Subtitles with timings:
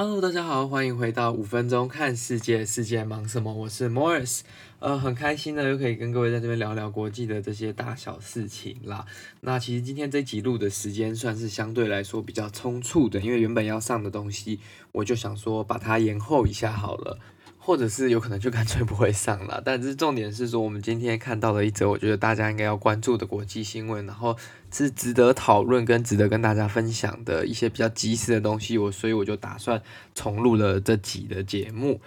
[0.00, 3.52] Hello，大家好，欢迎回到五分钟看世界，世界忙什么？
[3.52, 4.42] 我是 Morris，
[4.78, 9.04] 呃，很开心呢，又可以跟各位在这边聊聊国际的这些大小事情啦。
[9.40, 14.60] 那其实今天这集录的时间算是相对来说比较匆促的，因为原本要上的东西，
[14.92, 17.18] 我就想说把它延后一下好了。
[17.68, 24.34] 或者是有可能就干脆不会上了，但是重点是说，我们今天看到了一则我觉得大家应该要关注的国际新闻，然后
[24.72, 29.82] 是值得讨论跟值得跟大家分享的一些比较及时的东西，我所以我就打算
[30.14, 32.00] 重录了这集的节目。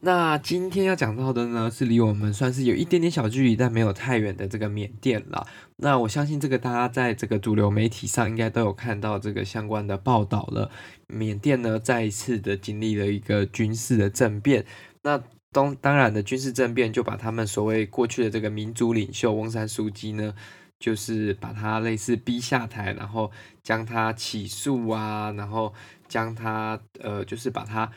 [0.00, 5.46] 那今天要讲到的呢，是离我们算是有一点点小距离，但没有太远的这个缅甸了。
[5.76, 10.70] 那我相信这个大家在这个主流媒体上应该都有看到这个相关的报道了。
[11.06, 14.64] 缅甸呢，再一次的经历了一个军事的政变。
[15.02, 20.34] 那当当然的军事政变就把他们所谓过去的这个民主领袖翁山苏姬呢，
[20.78, 23.30] 就是把他类似逼下台，然后
[23.62, 25.72] 将他起诉啊，然后
[26.08, 27.90] 将他呃，就是把他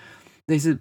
[0.47, 0.79] 类似。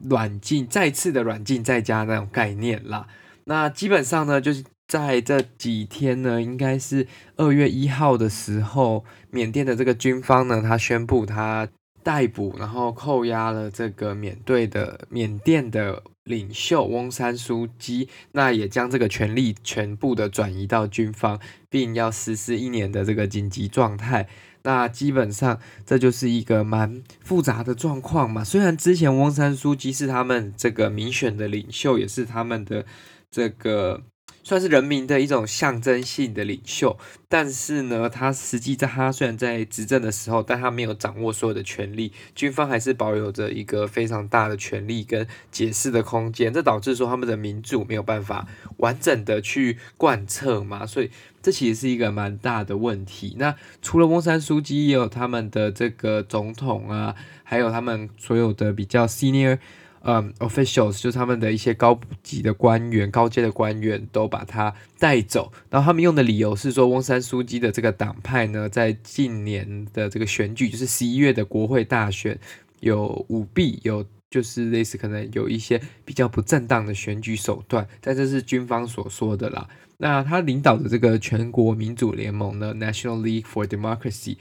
[0.00, 3.06] 软禁，再次的软禁在家那种概念啦。
[3.44, 7.06] 那基本上呢，就是在这几天呢，应该是
[7.36, 11.68] 二月一号的时候，缅甸的这个军方呢，他宣布他
[12.02, 24.28] 逮捕，然后扣押了这个缅甸的缅甸的领袖翁山苏姬，那也将这个权力全部的转移到军方，并要实施一年的这个紧急状态。
[24.64, 28.44] 那基本上这就是一个蛮复杂的状况嘛。
[28.44, 32.84] 虽然之前翁山苏姬是他们这个民选的领袖，也是他们的
[33.30, 34.02] 这个。
[34.42, 36.98] 算是人民的一种象征性的领袖，
[37.28, 53.36] 但是呢，他实际在他虽然在执政的时候，但他没有掌握所有的权力，军方还是保有着一个非常大的权力跟解释的空间，这导致说他们的民主没有办法完整的去贯彻嘛，所以这其实是一个蛮大的问题。
[53.38, 59.58] 那除了翁山苏姬，也有他们的这个总统啊，还有他们所有的比较 senior。
[60.04, 72.36] 嗯、，officials 就是他们的一些高级的官员、高阶的官员都把他带走，然后他们用的理由是说，翁山苏姬的这个党派呢，在近年的这个选举，就是十一月的国会大选
[72.80, 79.68] 有舞弊，有就是类似可能有一些比较不正当的选举手段，但这是军方所说的啦。
[79.98, 84.36] 那他领导的这个全国民主联盟呢，National League for Democracy，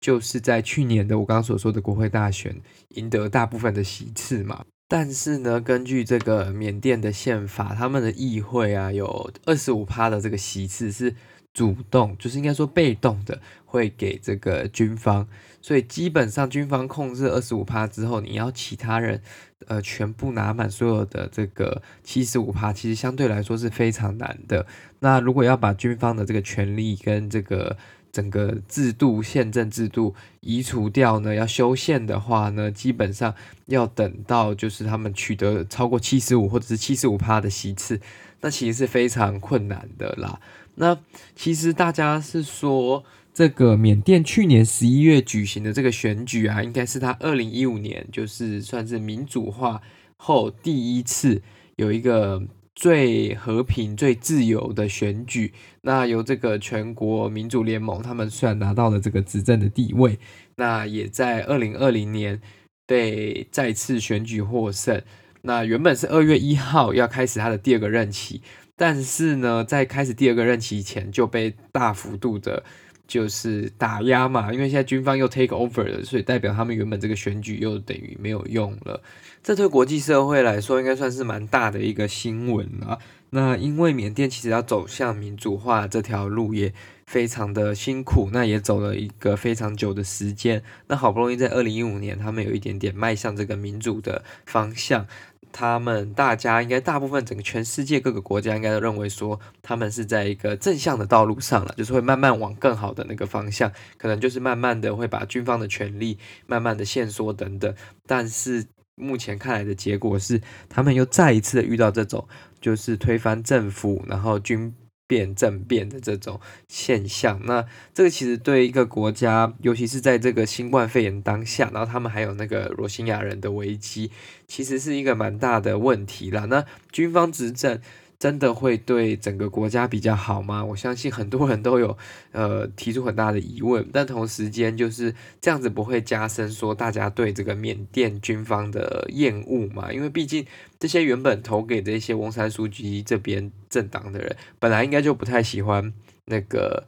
[0.00, 2.56] 就是在去年的我刚刚所说的国会大选
[2.94, 4.64] 赢得大部分的席次嘛。
[4.92, 11.14] 但是呢，根据这个缅甸的宪法，他们的议会啊，有二十五趴的这个席次是
[11.54, 15.26] 主动，就是应该说被动的，会给这个军方。
[15.62, 19.22] 所以基本上军方控制二十五趴之后，你要其他人
[19.66, 24.66] 呃全部拿满所有的这个七十五趴，其实相对来说是非常难的。
[25.00, 27.78] 那如果要把军方的这个权力跟这个
[28.12, 33.34] 整个制度、宪政制度移除掉呢，要修宪的话呢，基本上
[33.66, 37.98] 要等到就是他们取得超过七十五或者是七十五趴的席次，
[38.42, 40.38] 那其实是非常困难的啦。
[40.74, 40.98] 那
[41.34, 43.02] 其实大家是说，
[43.32, 49.80] 这个缅甸去年十一月举行的这个选举啊，应该是他二零一五年就是算是民主化
[50.18, 51.40] 后第一次
[51.76, 52.42] 有一个。
[52.74, 55.52] 最和平、最自由的选举，
[55.82, 60.18] 那由这个全国民主联盟，他们虽然拿到了这个执政的地位，
[60.56, 62.40] 那也在二零二零年
[62.86, 65.02] 被再次选举获胜。
[65.42, 68.40] 那原本是二月一号要开始他的第二个任期，
[68.76, 72.64] 但是呢，在开始第二个任期前就被大幅度的。
[73.06, 79.02] 就是打压嘛，因为现在军方又 take over 了，所以代表他们原本这个选举又等于没有用了。
[79.42, 82.98] 这对国际社会来说，应该算是蛮大的一个新闻啊。
[83.34, 86.74] 那因为缅甸其实要走向民主化这条路也
[87.06, 90.62] 非常的辛苦，那也走了一个非常久的时间。
[90.88, 95.06] 那好不容易在二零一五年，他们有一点点迈向这个民主的方向。
[95.50, 107.74] 他们大家应该大部分整个全世界各个国家应该都认为说，他们是在一个正向的道路上了，就是会慢慢往更好的那个方向，可能就是慢慢的会把军方的权力慢慢的限缩等等。
[108.06, 110.40] 但是目前看来的结果是，
[110.70, 112.26] 他们又再一次的遇到这种
[112.62, 114.72] 就是推翻政府，然后军。
[115.04, 124.10] 变政变的这种现象，那这个其实对一个国家，尤其是在这个新冠肺炎当下，然后他们还有那个罗兴亚人的危机，
[124.48, 126.46] 其实是一个蛮大的问题啦。
[126.46, 127.78] 那军方执政。
[128.22, 130.64] 真的会对整个国家比较好吗？
[130.64, 131.98] 我相信很多人都有
[132.30, 139.92] 呃提出很大的疑问，但同时间就是这样子不会加深说大家对这个缅甸军方的厌恶嘛？
[139.92, 140.46] 因为毕竟
[140.78, 145.92] 这些原本投给这些翁山书记这边政党的人，本来应该就不太喜欢
[146.26, 146.86] 那个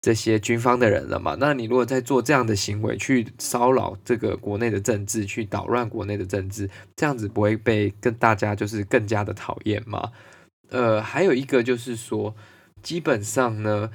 [0.00, 1.36] 这些军方的人了嘛。
[1.38, 10.10] 那你如果在做这样的行为，去骚扰这个国内的政治，去捣乱国内的政治，这样子不会被跟大家就是更加的讨厌吗？
[10.70, 12.34] 呃，还有一个就是说，
[12.82, 13.90] 基本上呢。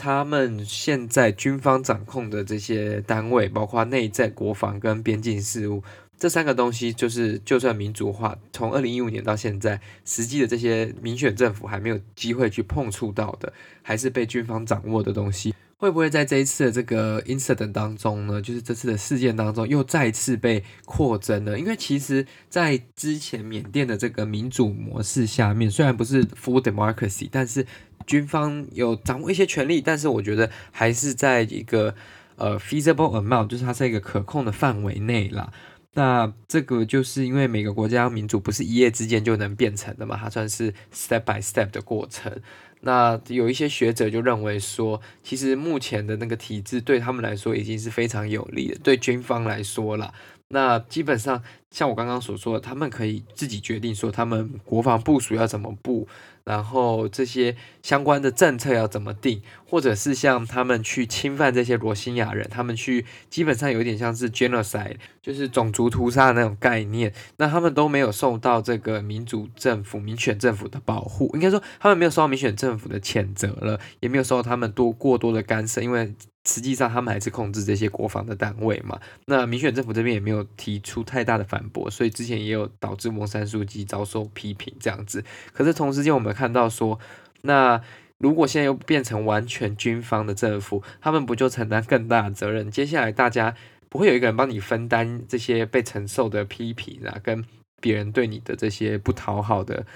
[0.00, 5.82] 他们现在军方掌控的这些单位，包括内在、国防跟边境事务
[6.16, 18.42] 这三个东西，就是就算民主化，从二零一五年到现在，实际的这些民选政府还没有机会去碰触到的，还是被军方掌握的东西，会不会在这一次的这个 incident 当中呢？
[18.42, 21.56] 就是这次的事件当中，又再次被扩增了？
[21.56, 27.64] 因为其实，在之前缅甸的这个民主模式下面，虽然不是 full democracy，但是
[28.08, 31.94] 军方有掌握一些权力，但是我觉得还是在一个
[32.34, 35.52] 呃 feasible amount，就是它在一个可控的范围内啦。
[35.94, 42.40] 那这个就是因为每个国家民主不是一夜之间就能变成的嘛，它算是 step by step 的过程。
[42.80, 50.12] 那有一些学者就认为说，其实目前的那个体制对他们来说已经是非常有利的，对军方来说啦。
[50.50, 56.08] 那基本上像我刚刚所说的，他们可以自己决定说他们国防部署要怎么布。
[56.44, 67.12] 然后这些相关的政策要怎么定，或者是像他们去侵犯这些罗兴亚人，他们去基本上有点像是 genocide，就是种族屠杀那种概念。
[67.36, 76.14] 那他们都没有受到这个民主政府、民选政府的保护，应该说他们没有受到民选政府的谴责了，也没有受到他们多过多的干涉，因为。
[76.46, 78.98] 实际上，他们还是控制这些国防的单位嘛。
[79.26, 85.24] 那民选政府这边也没有提出太大的反驳，所以之前也有导致翁山苏姬遭受批评这样子。
[85.54, 86.98] 可是同时间，我们看到说，
[87.42, 87.80] 那
[88.18, 92.70] 如果现在又变成完全军方的政府，他们不就承担更大的责任？
[92.70, 93.54] 接下来大家
[93.88, 97.44] 不会有一个人帮你分担这些被承受的批评啊，跟
[97.80, 99.86] 别人对你的这些不讨好的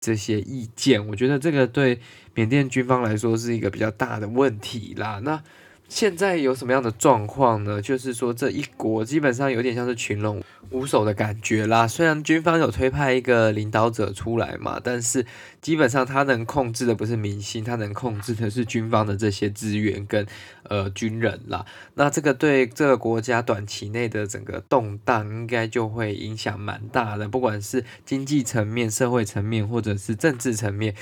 [0.00, 1.06] 这些意见。
[1.08, 2.00] 我觉得这个对
[2.34, 5.20] 缅甸军方来说是一个比较大的问题啦。
[5.22, 5.42] 那。
[5.88, 7.80] 现在有什么样的状况呢？
[7.80, 11.86] 就是说，这一国基本上有点像是群龙无首的感觉啦。
[11.86, 15.24] 虽然军方有推派一个领导者出来嘛，但是
[15.60, 20.26] 基本上他能控制的不是民心，他能控制的是军方的这些资源跟
[20.64, 21.64] 呃军人啦。
[21.94, 30.94] 那这个对这个国家短期内的整个动荡，应该就会影响蛮大的，不管是经济层面、社会层面，或者是政治层面。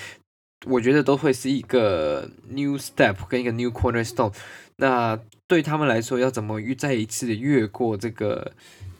[0.67, 4.33] 我觉得都会是一个 new step 跟一个 new cornerstone。
[4.77, 8.53] 那对他们来说，要怎么再一次的越过这个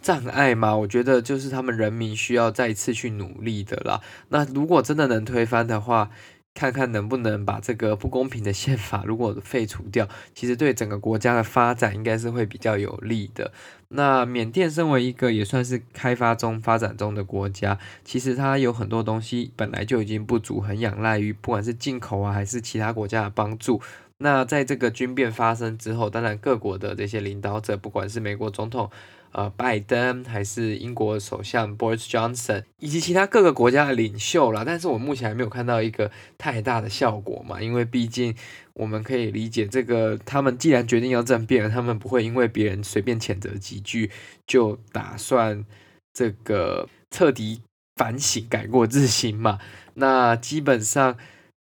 [0.03, 0.77] 障碍嘛？
[0.77, 4.01] 我觉得就是他们人民需要再一次去努力的啦。
[4.29, 6.11] 那如果真的能推翻的话，
[6.53, 13.51] 看看能不能把这个不公平的宪法如果废除掉，其实对整个国家的发展应该是会比较有利的。
[13.89, 23.81] 那缅甸身为一个也算是开发中、发展中的国家，其实它有很多东西本来就已经不足，很仰赖于不管是进口啊，还是其他国家的帮助。
[24.19, 28.91] 那在这个军变发生之后，当然各国的这些领导者，不管是美国总统。
[29.37, 36.09] 呃，拜登还是英国首相 Boris Johnson，以及其他各个国家的领袖啦，但是我目前还没有看到一个
[36.39, 38.33] 太大的效果嘛，因为毕竟
[38.75, 44.09] 我们可以理解，这个他们既然决定要政变了，他们不会因为别人随便谴责几句，
[44.47, 45.65] 就打算
[46.13, 47.61] 这个彻底
[47.97, 49.59] 反省、改过自新嘛。
[49.95, 51.17] 那基本上。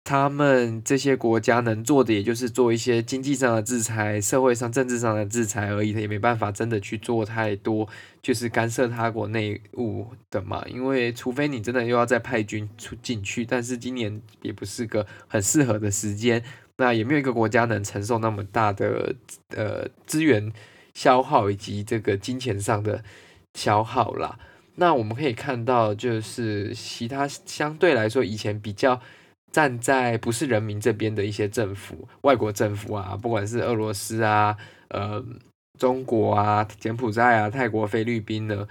[0.08, 7.90] 他们这些国家能做的，也就是做一些经济上的制裁、社会上、政治上的制裁而已，他也没办法真的去做太多，
[8.22, 10.64] 就是干涉他国内务的嘛。
[10.68, 16.44] 因为除非你真的又要再派军出进去，但是今年也不是个很适合的时间，
[16.78, 19.16] 那也没有一个国家能承受那么大的
[19.56, 20.54] 呃资源
[20.94, 23.04] 消耗以及这个金钱上的
[23.56, 24.38] 消耗啦。
[24.76, 29.02] 那我们可以看到，就是其他相对来说以前比较。
[29.56, 34.58] 站在不是人民这边的一些政府、外国政府啊，不管是俄罗斯啊、
[34.90, 35.26] 呃、
[35.80, 38.68] 中国啊、柬埔寨啊、泰国、菲律宾呢，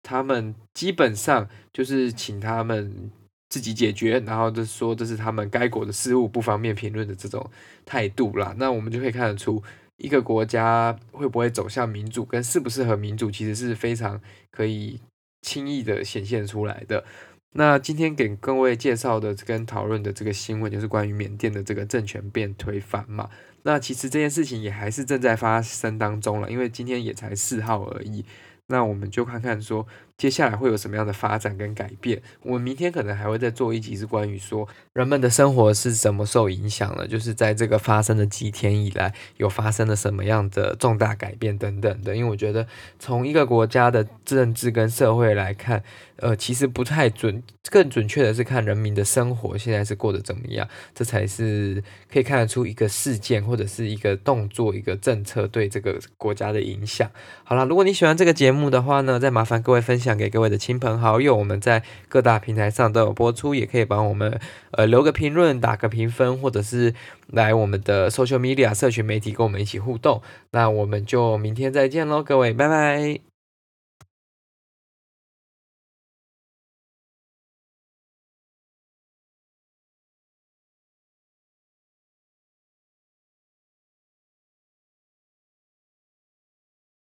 [0.00, 3.10] 他们基本上就是请他们
[3.48, 7.50] 自己解决，然后就说这是他们该国的事务，不方便评论的这种
[7.84, 8.54] 态度啦。
[8.58, 9.60] 那我们就可以看得出，
[9.96, 14.20] 一个国家会不会走向民主，跟适不适合民主，其实是非常
[14.52, 15.00] 可以
[15.42, 17.04] 轻易的显现出来的。
[17.52, 23.30] 那今天给各位介绍的跟讨论的这个新闻，就是关于缅甸的这个政权变推翻嘛。
[23.62, 28.24] 那其实这件事情也还是正在发生当中了，因为今天也才四号而已。
[28.66, 29.86] 那我们就看看说，
[30.18, 32.20] 接下来会有什么样的发展跟改变。
[32.42, 42.16] 我们明天可能还会再做一集，是关于说人们的生活是怎么受影响的，就是在这个发生的几天以来，有发生了什么样的重大改变等等的。
[42.16, 42.66] 因为我觉得
[42.98, 45.84] 从一个国家的政治跟社会来看，
[46.16, 51.80] 呃，其实不太准，更准确的是看人民的生活现在是过得怎么样，这才是
[52.12, 57.08] 可以看得出一个事件或者是一个动作、一个政策对这个国家的影响。
[57.44, 61.36] 好了，如果你喜欢这个节目的话呢，再麻烦各位分享享给各位的亲朋好友。
[61.36, 66.94] 我们在各大平台上都有播出，也可以帮我们呃留个评论、打个评分，或者是
[67.26, 70.22] 来我们的 social media 社群媒体跟我们一起互动。
[70.52, 73.27] 那我们就明天再见喽，各位，拜拜。